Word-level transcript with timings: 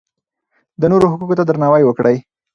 د 0.81 0.83
نورو 0.91 1.09
حقونو 1.11 1.37
ته 1.39 1.43
درناوی 1.45 1.83
وکړئ. 1.85 2.17